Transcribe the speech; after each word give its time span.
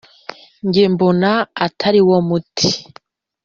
Nge 0.65 0.83
mbona 0.93 1.31
atari 1.65 2.01
wo 2.07 2.17
muti 2.27 2.69